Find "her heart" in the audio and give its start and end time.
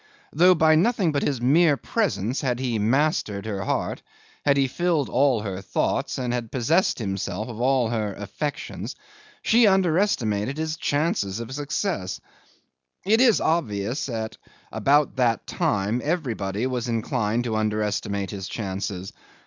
3.45-4.01